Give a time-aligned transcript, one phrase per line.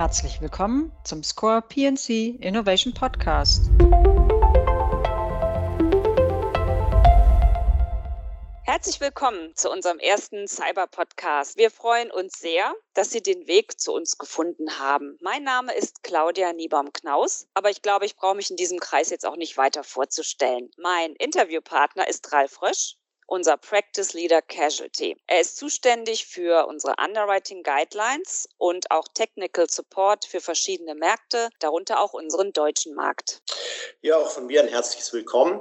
[0.00, 3.68] Herzlich willkommen zum Score PNC Innovation Podcast.
[8.64, 11.58] Herzlich willkommen zu unserem ersten Cyber-Podcast.
[11.58, 15.18] Wir freuen uns sehr, dass Sie den Weg zu uns gefunden haben.
[15.20, 19.26] Mein Name ist Claudia Niebaum-Knaus, aber ich glaube, ich brauche mich in diesem Kreis jetzt
[19.26, 20.70] auch nicht weiter vorzustellen.
[20.78, 22.96] Mein Interviewpartner ist Ralf Rösch
[23.30, 25.16] unser Practice Leader Casualty.
[25.28, 32.00] Er ist zuständig für unsere Underwriting Guidelines und auch Technical Support für verschiedene Märkte, darunter
[32.00, 33.40] auch unseren deutschen Markt.
[34.02, 35.60] Ja, auch von mir ein herzliches Willkommen.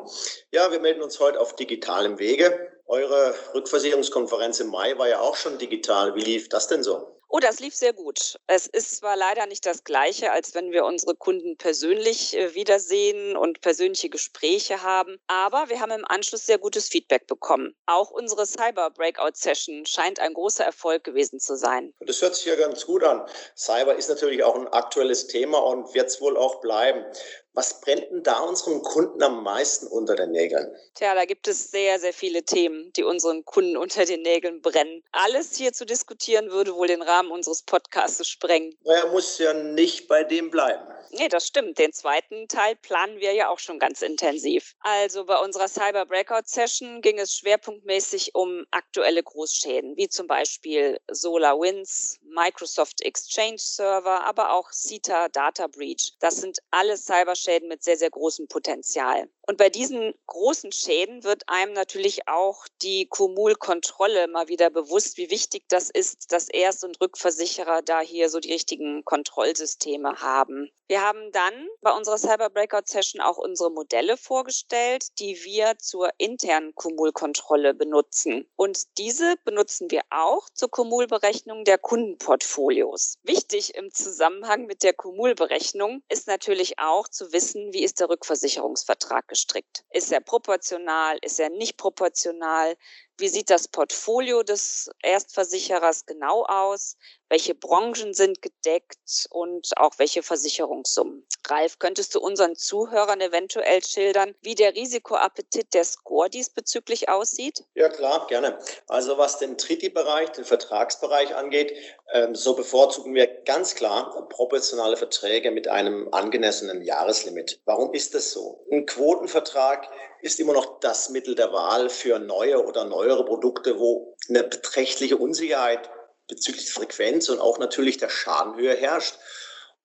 [0.52, 2.72] Ja, wir melden uns heute auf digitalem Wege.
[2.88, 6.16] Eure Rückversicherungskonferenz im Mai war ja auch schon digital.
[6.16, 7.19] Wie lief das denn so?
[7.32, 8.40] Oh, das lief sehr gut.
[8.48, 13.38] Es ist zwar leider nicht das Gleiche, als wenn wir unsere Kunden persönlich äh, wiedersehen
[13.38, 17.76] und persönliche Gespräche haben, aber wir haben im Anschluss sehr gutes Feedback bekommen.
[17.86, 21.94] Auch unsere Cyber Breakout Session scheint ein großer Erfolg gewesen zu sein.
[22.00, 23.24] Das hört sich ja ganz gut an.
[23.56, 27.06] Cyber ist natürlich auch ein aktuelles Thema und wird es wohl auch bleiben.
[27.54, 30.74] Was brennt denn da unseren Kunden am meisten unter den Nägeln?
[30.94, 35.04] Tja, da gibt es sehr, sehr viele Themen, die unseren Kunden unter den Nägeln brennen.
[35.12, 38.78] Alles hier zu diskutieren würde wohl den Rahmen unseres Podcasts sprengen.
[38.86, 40.84] Er muss ja nicht bei dem bleiben.
[41.12, 41.80] Nee, das stimmt.
[41.80, 44.76] Den zweiten Teil planen wir ja auch schon ganz intensiv.
[44.82, 51.00] Also bei unserer Cyber Breakout Session ging es schwerpunktmäßig um aktuelle Großschäden, wie zum Beispiel
[51.12, 56.14] SolarWinds, Microsoft Exchange Server, aber auch CETA Data Breach.
[56.20, 59.28] Das sind alles Cyberschäden mit sehr, sehr großem Potenzial.
[59.48, 65.32] Und bei diesen großen Schäden wird einem natürlich auch die Kumul-Kontrolle mal wieder bewusst, wie
[65.32, 70.70] wichtig das ist, dass Erst- und Rückversicherer da hier so die richtigen Kontrollsysteme haben.
[70.88, 76.10] Wir haben dann bei unserer Cyber Breakout Session auch unsere Modelle vorgestellt, die wir zur
[76.18, 78.48] internen Kumul-Kontrolle benutzen.
[78.56, 83.18] Und diese benutzen wir auch zur Kumul-Berechnung der Kundenportfolios.
[83.24, 89.28] Wichtig im Zusammenhang mit der Kumul-Berechnung ist natürlich auch zu wissen, wie ist der Rückversicherungsvertrag
[89.28, 89.84] gestrickt.
[89.90, 91.18] Ist er proportional?
[91.22, 92.76] Ist er nicht proportional?
[93.20, 96.96] Wie sieht das Portfolio des Erstversicherers genau aus?
[97.30, 101.28] Welche Branchen sind gedeckt und auch welche Versicherungssummen?
[101.48, 107.64] Ralf, könntest du unseren Zuhörern eventuell schildern, wie der Risikoappetit der Score diesbezüglich aussieht?
[107.76, 108.58] Ja, klar, gerne.
[108.88, 111.74] Also was den Treaty-Bereich, den Vertragsbereich angeht,
[112.14, 117.62] ähm, so bevorzugen wir ganz klar proportionale Verträge mit einem angemessenen Jahreslimit.
[117.66, 118.66] Warum ist das so?
[118.72, 119.88] Ein Quotenvertrag
[120.22, 125.18] ist immer noch das Mittel der Wahl für neue oder neuere Produkte, wo eine beträchtliche
[125.18, 125.90] Unsicherheit
[126.30, 129.16] bezüglich Frequenz und auch natürlich der Schadenhöhe herrscht.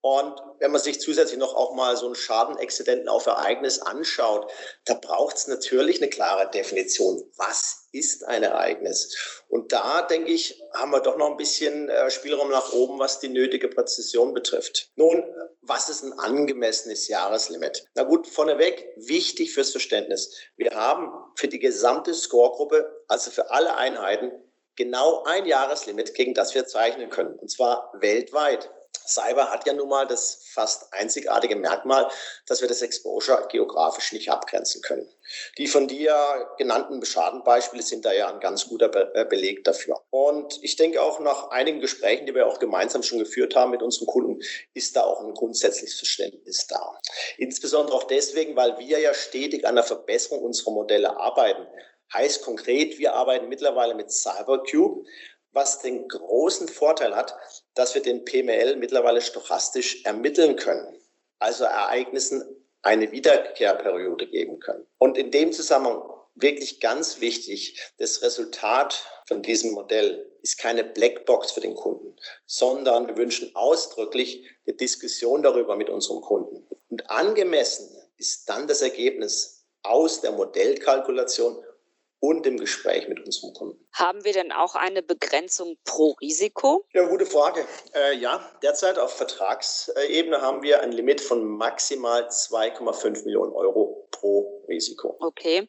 [0.07, 4.53] Und wenn man sich zusätzlich noch auch mal so einen Schadenexzidenten auf Ereignis anschaut,
[4.85, 7.25] da braucht es natürlich eine klare Definition.
[7.39, 9.43] Was ist ein Ereignis?
[9.49, 13.21] Und da, denke ich, haben wir doch noch ein bisschen äh, Spielraum nach oben, was
[13.21, 14.91] die nötige Präzision betrifft.
[14.97, 15.25] Nun,
[15.63, 17.87] was ist ein angemessenes Jahreslimit?
[17.95, 20.37] Na gut, vorneweg, wichtig fürs Verständnis.
[20.59, 24.33] Wir haben für die gesamte Scoregruppe, also für alle Einheiten,
[24.77, 27.35] genau ein Jahreslimit, gegen das wir zeichnen können.
[27.39, 28.71] Und zwar weltweit.
[29.07, 32.09] Cyber hat ja nun mal das fast einzigartige Merkmal,
[32.47, 35.07] dass wir das Exposure geografisch nicht abgrenzen können.
[35.59, 40.01] Die von dir genannten Schadenbeispiele sind da ja ein ganz guter Be äh, Beleg dafür.
[40.11, 43.83] Und ich denke auch nach einigen Gesprächen, die wir auch gemeinsam schon geführt haben mit
[43.83, 44.41] unseren Kunden,
[44.73, 46.99] ist da auch ein grundsätzliches Verständnis da.
[47.37, 51.67] Insbesondere auch deswegen, weil wir ja stetig an der Verbesserung unserer Modelle arbeiten.
[52.13, 55.05] Heißt konkret, wir arbeiten mittlerweile mit CyberCube,
[55.53, 57.35] was den großen Vorteil hat,
[57.75, 60.99] dass wir den PML mittlerweile stochastisch ermitteln können,
[61.39, 62.45] also Ereignissen
[62.83, 64.87] eine Wiederkehrperiode geben können.
[64.99, 66.03] Und in dem Zusammenhang
[66.35, 72.17] wirklich ganz wichtig, das Resultat von diesem Modell ist keine Blackbox für den Kunden,
[72.47, 76.67] sondern wir wünschen ausdrücklich eine Diskussion darüber mit unserem Kunden.
[76.91, 77.89] Und angemessen
[78.19, 81.63] ist dann das Ergebnis aus der Modellkalkulation
[82.25, 83.87] und im Gespräch mit unserem Kunden.
[83.93, 86.87] Haben wir denn auch eine Begrenzung pro Risiko?
[86.95, 87.67] Ja, gute Frage.
[87.95, 94.65] Äh, ja, derzeit auf Vertragsebene haben wir ein Limit von maximal 2,5 Millionen Euro pro
[94.69, 95.19] Risiko.
[95.21, 95.69] Okay.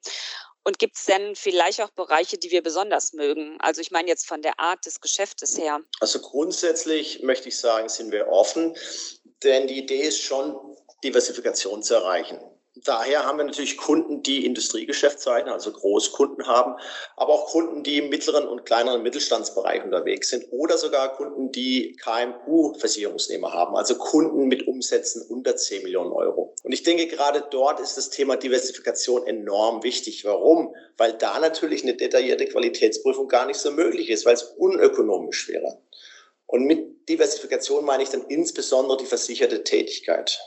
[0.63, 3.57] Und gibt es denn vielleicht auch Bereiche, die wir besonders mögen?
[3.59, 5.81] Also ich meine jetzt von der Art des Geschäftes her.
[5.99, 8.75] Also grundsätzlich möchte ich sagen, sind wir offen,
[9.43, 10.57] denn die Idee ist schon,
[11.03, 12.39] Diversifikation zu erreichen.
[12.83, 16.75] Daher haben wir natürlich Kunden, die Industriegeschäft zeichnen, also Großkunden haben,
[17.15, 21.95] aber auch Kunden, die im mittleren und kleineren Mittelstandsbereich unterwegs sind oder sogar Kunden, die
[22.03, 26.53] KMU-Versicherungsnehmer haben, also Kunden mit Umsätzen unter 10 Millionen Euro.
[26.63, 30.25] Und ich denke, gerade dort ist das Thema Diversifikation enorm wichtig.
[30.25, 30.75] Warum?
[30.97, 35.79] Weil da natürlich eine detaillierte Qualitätsprüfung gar nicht so möglich ist, weil es unökonomisch wäre.
[36.45, 40.39] Und mit Diversifikation meine ich dann insbesondere die versicherte Tätigkeit.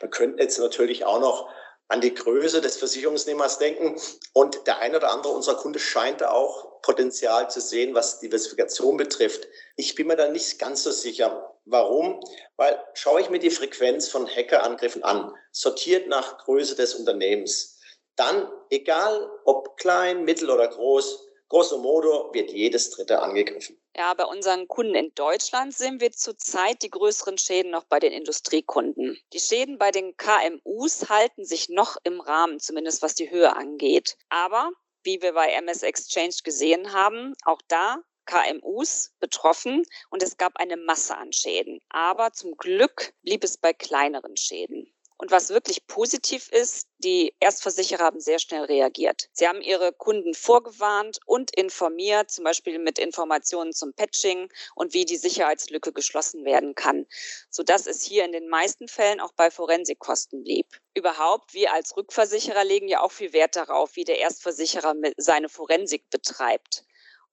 [0.00, 1.48] Man könnte jetzt natürlich auch noch
[1.88, 4.00] an die Größe des Versicherungsnehmers denken.
[4.32, 8.96] Und der eine oder andere unserer Kunden scheint da auch Potenzial zu sehen, was Diversifikation
[8.96, 9.46] betrifft.
[9.76, 11.54] Ich bin mir da nicht ganz so sicher.
[11.64, 12.20] Warum?
[12.56, 17.78] Weil schaue ich mir die Frequenz von Hackerangriffen an, sortiert nach Größe des Unternehmens,
[18.16, 23.81] dann, egal ob klein, mittel oder groß, grosso modo wird jedes dritte angegriffen.
[23.94, 28.12] Ja, bei unseren Kunden in Deutschland sehen wir zurzeit die größeren Schäden noch bei den
[28.12, 29.18] Industriekunden.
[29.34, 34.16] Die Schäden bei den KMUs halten sich noch im Rahmen, zumindest was die Höhe angeht.
[34.30, 34.70] Aber
[35.02, 40.78] wie wir bei MS Exchange gesehen haben, auch da KMUs betroffen und es gab eine
[40.78, 41.80] Masse an Schäden.
[41.90, 44.90] Aber zum Glück blieb es bei kleineren Schäden.
[45.22, 49.28] Und was wirklich positiv ist, die Erstversicherer haben sehr schnell reagiert.
[49.30, 55.04] Sie haben ihre Kunden vorgewarnt und informiert, zum Beispiel mit Informationen zum Patching und wie
[55.04, 57.06] die Sicherheitslücke geschlossen werden kann,
[57.50, 60.66] sodass es hier in den meisten Fällen auch bei Forensikkosten blieb.
[60.92, 66.10] Überhaupt, wir als Rückversicherer legen ja auch viel Wert darauf, wie der Erstversicherer seine Forensik
[66.10, 66.82] betreibt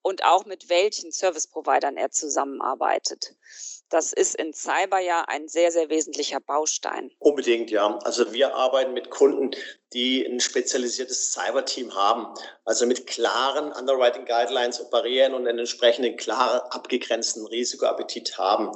[0.01, 3.35] und auch mit welchen Service-Providern er zusammenarbeitet.
[3.89, 7.11] Das ist in Cyber ja ein sehr, sehr wesentlicher Baustein.
[7.17, 7.97] Unbedingt, ja.
[8.03, 9.51] Also wir arbeiten mit Kunden,
[9.93, 12.27] die ein spezialisiertes Cyber-Team haben,
[12.65, 18.71] also mit klaren Underwriting Guidelines operieren und einen entsprechenden klar abgegrenzten Risikoappetit haben,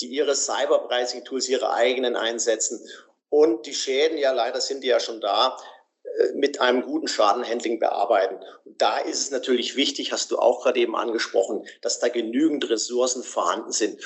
[0.00, 2.80] die ihre Cyber-Pricing-Tools, ihre eigenen einsetzen
[3.28, 5.56] und die Schäden, ja leider sind die ja schon da,
[6.34, 8.38] mit einem guten Schadenhandling bearbeiten.
[8.64, 12.68] Und da ist es natürlich wichtig, hast du auch gerade eben angesprochen, dass da genügend
[12.70, 14.00] Ressourcen vorhanden sind.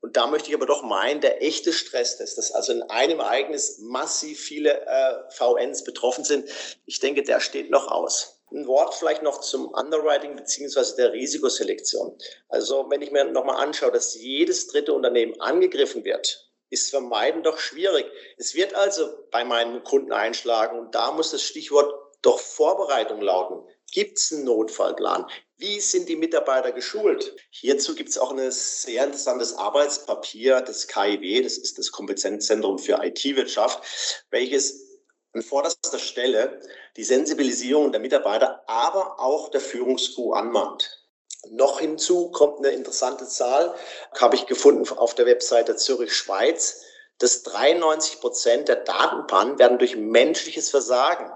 [0.00, 3.78] Und da möchte ich aber doch meinen, der echte Stresstest, dass also in einem Ereignis
[3.80, 6.48] massiv viele äh, VNs betroffen sind,
[6.86, 8.40] ich denke, der steht noch aus.
[8.50, 12.16] Ein Wort vielleicht noch zum Underwriting beziehungsweise der Risikoselektion.
[12.48, 17.58] Also wenn ich mir nochmal anschaue, dass jedes dritte Unternehmen angegriffen wird, ist Vermeiden doch
[17.58, 18.06] schwierig.
[18.36, 23.66] Es wird also bei meinen Kunden einschlagen und da muss das Stichwort doch Vorbereitung lauten.
[23.92, 25.26] Gibt es einen Notfallplan?
[25.56, 27.34] Wie sind die Mitarbeiter geschult?
[27.50, 33.02] Hierzu gibt es auch ein sehr interessantes Arbeitspapier des KIW, das ist das Kompetenzzentrum für
[33.02, 33.82] IT-Wirtschaft,
[34.30, 34.86] welches
[35.32, 36.60] an vorderster Stelle
[36.96, 40.99] die Sensibilisierung der Mitarbeiter, aber auch der Führungskrew anmahnt.
[41.48, 43.74] Noch hinzu kommt eine interessante Zahl,
[44.18, 46.82] habe ich gefunden auf der Webseite Zürich Schweiz,
[47.18, 51.30] dass 93 Prozent der Datenpannen werden durch menschliches Versagen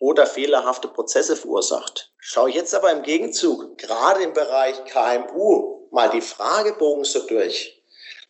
[0.00, 2.12] oder fehlerhafte Prozesse verursacht.
[2.18, 7.82] Schaue ich jetzt aber im Gegenzug gerade im Bereich KMU mal die Fragebogen so durch,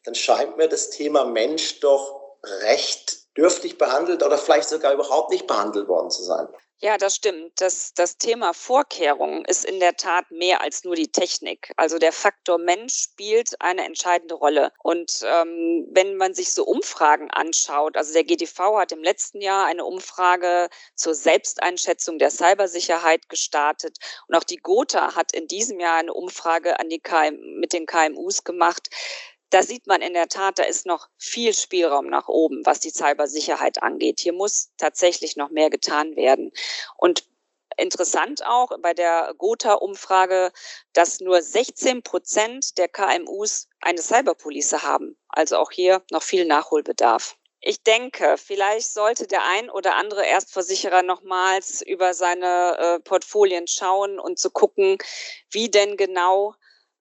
[0.05, 5.47] dann scheint mir das Thema Mensch doch recht dürftig behandelt oder vielleicht sogar überhaupt nicht
[5.47, 6.49] behandelt worden zu sein.
[6.81, 7.61] Ja, das stimmt.
[7.61, 11.73] Das, das Thema Vorkehrungen ist in der Tat mehr als nur die Technik.
[11.77, 14.71] Also der Faktor Mensch spielt eine entscheidende Rolle.
[14.85, 19.67] Und ähm, wenn man sich so Umfragen anschaut, also der GDV hat im letzten Jahr
[19.67, 23.99] eine Umfrage zur Selbsteinschätzung der Cybersicherheit gestartet.
[24.29, 27.87] Und auch die Gotha hat in diesem Jahr eine Umfrage an die KM, mit den
[27.87, 28.89] KMUs gemacht
[29.51, 32.91] da sieht man in der Tat, da ist noch viel Spielraum nach oben, was die
[32.91, 34.21] Cybersicherheit angeht.
[34.21, 36.53] Hier muss tatsächlich noch mehr getan werden.
[36.97, 37.25] Und
[37.77, 40.53] interessant auch bei der Gotha-Umfrage,
[40.93, 45.17] dass nur 16 Prozent der KMUs eine Cyberpolice haben.
[45.29, 47.37] Also auch hier noch viel Nachholbedarf.
[47.61, 54.21] Ich denke, vielleicht sollte der ein oder andere Erstversicherer nochmals über seine äh, Portfolien schauen
[54.21, 54.99] und zu gucken,
[55.51, 56.55] wie denn genau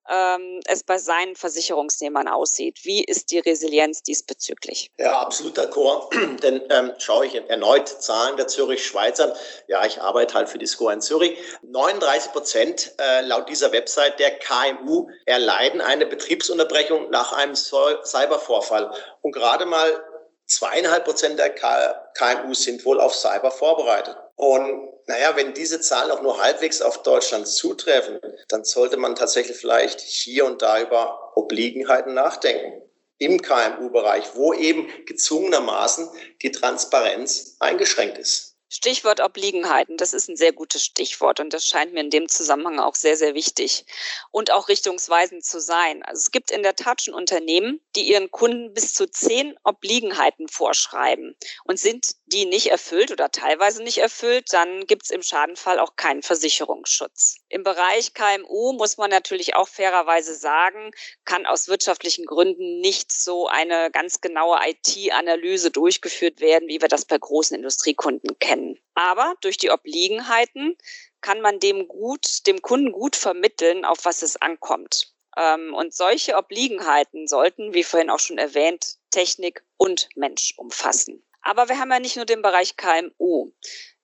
[0.08, 2.80] ähm, es bei seinen Versicherungsnehmern aussieht.
[2.82, 4.90] Wie ist die Resilienz diesbezüglich?
[4.98, 6.08] Ja, absolut d'accord.
[6.42, 9.36] Denn ähm, schaue ich erneut Zahlen der Zürich-Schweizer.
[9.66, 11.38] Ja, ich arbeite halt für die Score in Zürich.
[11.62, 18.92] 39 Prozent äh, laut dieser Website der KMU erleiden eine Betriebsunterbrechung nach einem Cybervorfall.
[19.22, 20.02] Und gerade mal
[20.46, 24.16] zweieinhalb Prozent der KMU sind wohl auf Cyber vorbereitet.
[24.38, 29.56] Und naja, wenn diese Zahlen auch nur halbwegs auf Deutschland zutreffen, dann sollte man tatsächlich
[29.56, 32.80] vielleicht hier und da über Obliegenheiten nachdenken.
[33.18, 36.08] Im KMU-Bereich, wo eben gezwungenermaßen
[36.40, 38.47] die Transparenz eingeschränkt ist.
[38.70, 42.78] Stichwort Obliegenheiten, das ist ein sehr gutes Stichwort und das scheint mir in dem Zusammenhang
[42.78, 43.86] auch sehr, sehr wichtig
[44.30, 46.02] und auch richtungsweisend zu sein.
[46.02, 50.48] Also es gibt in der Tat schon Unternehmen, die ihren Kunden bis zu zehn Obliegenheiten
[50.48, 51.34] vorschreiben
[51.64, 55.96] und sind die nicht erfüllt oder teilweise nicht erfüllt, dann gibt es im Schadenfall auch
[55.96, 57.36] keinen Versicherungsschutz.
[57.48, 60.90] Im Bereich KMU muss man natürlich auch fairerweise sagen,
[61.24, 67.06] kann aus wirtschaftlichen Gründen nicht so eine ganz genaue IT-Analyse durchgeführt werden, wie wir das
[67.06, 68.78] bei großen Industriekunden kennen kennen.
[68.94, 70.76] Aber durch die Obliegenheiten
[71.20, 75.12] kann man dem gut, dem Kunden gut vermitteln, auf was es ankommt.
[75.36, 81.22] Ähm, und solche Obliegenheiten sollten, wie vorhin auch schon erwähnt, Technik und Mensch umfassen.
[81.42, 83.52] Aber wir haben ja nicht nur den Bereich KMU.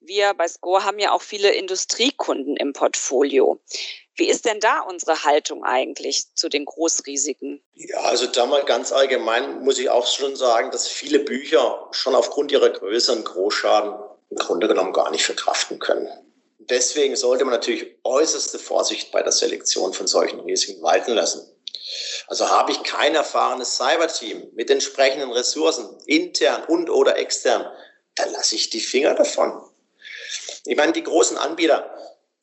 [0.00, 3.60] Wir bei SCORE haben ja auch viele Industriekunden im Portfolio.
[4.16, 7.62] Wie ist denn da unsere Haltung eigentlich zu den Großrisiken?
[7.72, 12.14] Ja, also da mal ganz allgemein muss ich auch schon sagen, dass viele Bücher schon
[12.14, 13.94] aufgrund ihrer Größe und Großschaden
[14.34, 16.08] im Grunde genommen gar nicht verkraften können.
[16.58, 21.48] Deswegen sollte man natürlich äußerste Vorsicht bei der Selektion von solchen Risiken walten lassen.
[22.26, 27.70] Also habe ich kein erfahrenes Cyberteam mit entsprechenden Ressourcen, intern und oder extern,
[28.16, 29.62] dann lasse ich die Finger davon.
[30.64, 31.94] Ich meine, die großen Anbieter,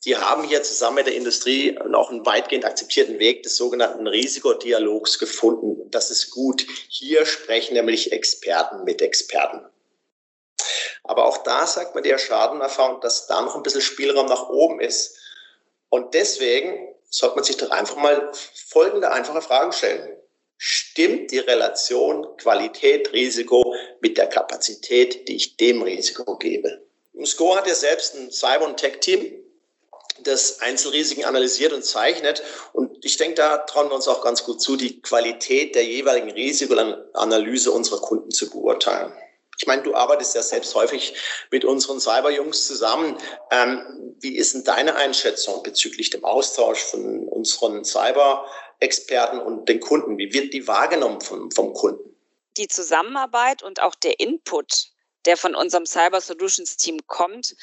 [0.05, 5.19] die haben hier zusammen mit der Industrie noch einen weitgehend akzeptierten Weg des sogenannten Risikodialogs
[5.19, 5.89] gefunden.
[5.91, 6.65] Das ist gut.
[6.88, 9.65] Hier sprechen nämlich Experten mit Experten.
[11.03, 14.79] Aber auch da sagt man der Schadenerfahrung, dass da noch ein bisschen Spielraum nach oben
[14.79, 15.17] ist.
[15.89, 20.15] Und deswegen sollte man sich doch einfach mal folgende einfache Fragen stellen.
[20.58, 26.81] Stimmt die Relation Qualität-Risiko mit der Kapazität, die ich dem Risiko gebe?
[27.25, 29.43] SCORE hat ja selbst ein Cyber- und Tech-Team,
[30.24, 32.43] das Einzelrisiken analysiert und zeichnet.
[32.74, 36.31] Und ich denke, da trauen wir uns auch ganz gut zu, die Qualität der jeweiligen
[36.31, 39.12] Risikoanalyse unserer Kunden zu beurteilen.
[39.62, 41.13] Ich meine, du arbeitest ja selbst häufig
[41.51, 43.15] mit unseren Cyberjungs zusammen.
[43.51, 50.18] Ähm, wie ist denn deine Einschätzung bezüglich dem Austausch von unseren Cyber-Experten und den Kunden?
[50.18, 52.18] Wie wird die wahrgenommen vom, vom Kunden?
[52.58, 54.88] Die Zusammenarbeit und auch der Input,
[55.25, 57.56] der von unserem Cyber Solutions Team kommt,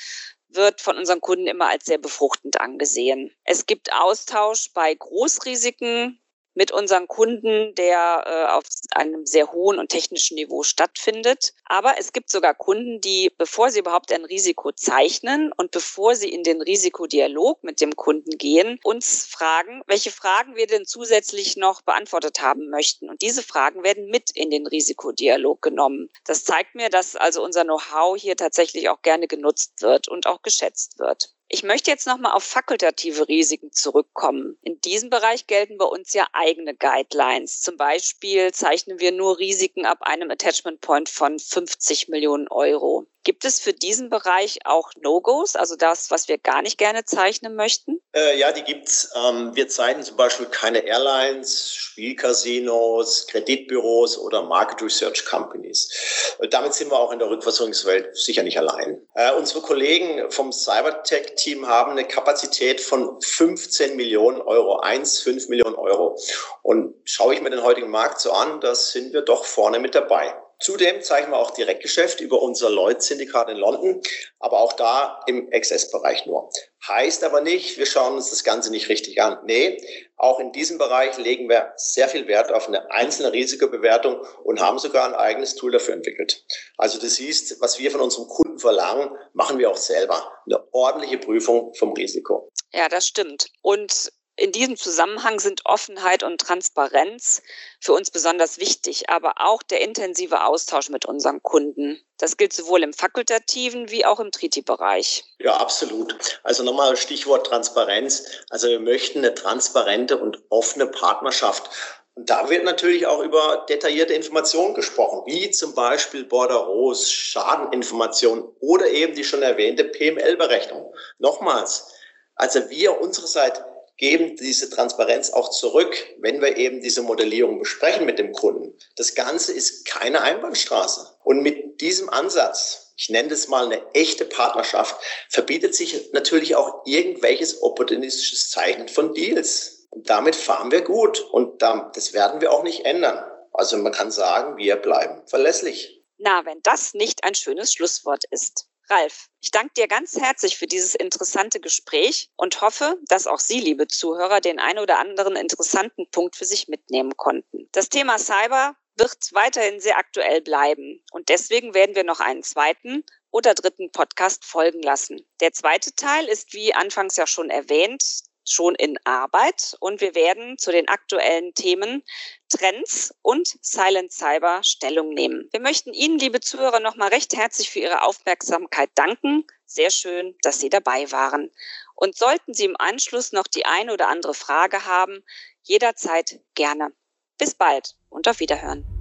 [0.51, 3.35] wird von unseren Kunden immer als sehr befruchtend angesehen.
[3.43, 6.21] Es gibt Austausch bei Großrisiken,
[6.59, 11.55] mit unseren Kunden, der äh, auf einem sehr hohen und technischen Niveau stattfindet.
[11.65, 16.29] Aber es gibt sogar Kunden, die, bevor sie überhaupt ein Risiko zeichnen und bevor sie
[16.29, 21.83] in den Risikodialog mit dem Kunden gehen, uns fragen, welche Fragen wir denn zusätzlich noch
[21.83, 23.09] beantwortet haben möchten.
[23.09, 26.11] Und diese Fragen werden mit in den Risikodialog genommen.
[26.25, 30.43] Das zeigt mir, dass also unser Know-how hier tatsächlich auch gerne genutzt wird und auch
[30.43, 31.38] geschätzt wird.
[31.51, 34.59] Ich möchte jetzt nochmal auf fakultative Risiken zurückkommen.
[34.63, 37.63] In diesem Bereich gelten bei uns ja eigene Guidelines.
[37.63, 43.07] Zum Beispiel zeichnen wir nur Risiken ab einem Attachment Point von 50 Millionen Euro.
[43.25, 47.57] Gibt es für diesen Bereich auch No-Gos, also das, was wir gar nicht gerne zeichnen
[47.57, 48.01] möchten?
[48.15, 49.11] Äh, ja, die gibt's.
[49.15, 56.37] Ähm, wir zeichnen zum Beispiel keine Airlines, Spielcasinos, Kreditbüros oder Market Research Companies.
[56.39, 59.01] Und damit sind wir auch in der Rückversicherungswelt sicher nicht allein.
[59.15, 66.19] Äh, unsere Kollegen vom Cybertech-Team haben eine Kapazität von 15 Millionen Euro, 1,5 Millionen Euro.
[66.63, 69.95] Und schaue ich mir den heutigen Markt so an, da sind wir doch vorne mit
[69.95, 70.35] dabei.
[70.61, 74.03] Zudem zeichnen wir auch Direktgeschäft über unser Lloyd-Syndikat in London,
[74.41, 76.51] aber auch da im Access-Bereich nur.
[76.87, 79.39] Heißt aber nicht, wir schauen uns das Ganze nicht richtig an.
[79.45, 79.81] Nee,
[80.17, 84.79] auch in diesem Bereich legen wir sehr viel Wert auf eine einzelne Risikobewertung und haben
[84.81, 86.45] sogar ein eigenes Tool dafür entwickelt.
[86.77, 90.33] Also das heißt, was wir von unserem Kunden verlangen, machen wir auch selber.
[90.47, 92.51] Eine ordentliche Prüfung vom Risiko.
[92.73, 93.47] Ja, das stimmt.
[93.63, 97.43] Und in diesem Zusammenhang sind Offenheit und Transparenz
[97.81, 102.01] für uns besonders wichtig, aber auch der intensive Austausch mit unseren Kunden.
[102.19, 105.25] Das gilt sowohl im fakultativen wie auch im Triti-Bereich.
[105.41, 106.41] Ja, absolut.
[106.45, 108.27] Also nochmal Stichwort Transparenz.
[108.51, 111.71] Also wir möchten eine transparente und offene Partnerschaft.
[112.15, 118.89] Und da wird natürlich auch über detaillierte Informationen gesprochen, wie zum Beispiel Borderos, Schadeninformationen oder
[118.89, 120.93] eben die schon erwähnte PML-Berechnung.
[121.19, 121.93] Nochmals,
[122.35, 123.61] also wir unsererseits
[123.99, 128.79] geben diese Transparenz auch zurück, wenn wir eben diese Modellierung besprechen mit dem Kunden.
[128.97, 131.17] Das Ganze ist keine Einbahnstraße.
[131.25, 134.97] Und mit diesem Ansatz, ich nenne das mal eine echte Partnerschaft,
[135.29, 139.89] verbietet sich natürlich auch irgendwelches opportunistisches Zeichen von Deals.
[139.91, 143.25] Und damit fahren wir gut und das werden wir auch nicht ändern.
[143.53, 146.05] Also man kann sagen, wir bleiben verlässlich.
[146.19, 148.68] Na, wenn das nicht ein schönes Schlusswort ist.
[148.91, 153.61] Ralf, ich danke dir ganz herzlich für dieses interessante Gespräch und hoffe, dass auch Sie,
[153.61, 157.69] liebe Zuhörer, den ein oder anderen interessanten Punkt für sich mitnehmen konnten.
[157.73, 163.05] Das Thema Cyber wird weiterhin sehr aktuell bleiben und deswegen werden wir noch einen zweiten
[163.31, 165.21] oder dritten Podcast folgen lassen.
[165.41, 168.03] Der zweite Teil ist, wie anfangs ja schon erwähnt,
[168.45, 172.03] schon in Arbeit und wir werden zu den aktuellen Themen
[172.49, 175.49] Trends und Silent Cyber Stellung nehmen.
[175.53, 179.47] Wir möchten Ihnen, liebe Zuhörer, nochmal recht herzlich für Ihre Aufmerksamkeit danken.
[179.67, 181.51] Sehr schön, dass Sie dabei waren.
[181.95, 185.25] Und sollten Sie im Anschluss noch die eine oder andere Frage haben,
[185.63, 186.93] jederzeit gerne.
[187.37, 188.98] Bis bald und auf Wiederhören.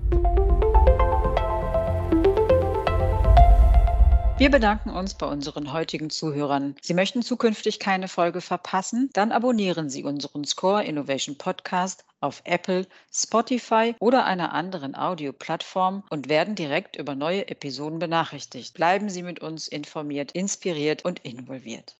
[4.39, 6.75] Wir bedanken uns bei unseren heutigen Zuhörern.
[6.82, 9.10] Sie möchten zukünftig keine Folge verpassen?
[9.13, 16.29] Dann abonnieren Sie unseren Score Innovation Podcast auf Apple, Spotify oder einer anderen Audioplattform und
[16.29, 18.75] werden direkt über neue Episoden benachrichtigt.
[18.75, 21.96] Bleiben Sie mit uns informiert, inspiriert und involviert.